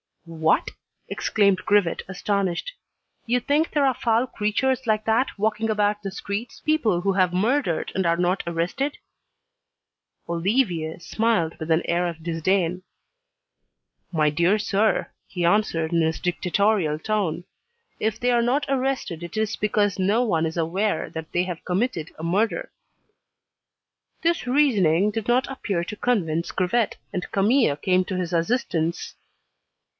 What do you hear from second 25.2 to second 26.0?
not appear to